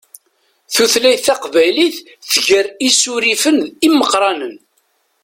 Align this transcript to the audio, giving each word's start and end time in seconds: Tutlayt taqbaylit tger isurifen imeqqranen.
Tutlayt 0.73 1.21
taqbaylit 1.25 1.95
tger 2.29 2.65
isurifen 2.87 3.57
imeqqranen. 3.87 4.55